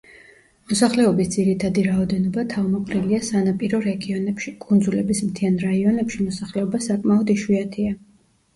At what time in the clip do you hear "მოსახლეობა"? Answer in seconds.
6.27-6.85